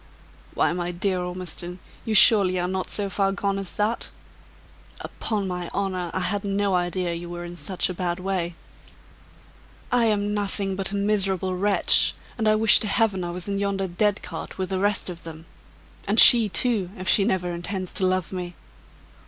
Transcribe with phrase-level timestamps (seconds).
[0.55, 4.09] "Why, my dear Ormiston, you surely are not so far gone as that?
[4.99, 8.55] Upon my honor, I had no idea you were in such a bad way."
[9.91, 12.15] "I am nothing but a miserable wretch!
[12.35, 15.21] and I wish to Heaven I was in yonder dead cart, with the rest of
[15.21, 15.45] them
[16.07, 18.55] and she, too, if she never intends to love me!"